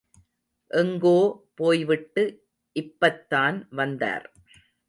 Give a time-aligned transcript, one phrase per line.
[0.71, 1.19] எங்கோ
[1.55, 2.23] போய்விட்டு
[2.75, 4.27] இப்பத்தான் வந்தார்.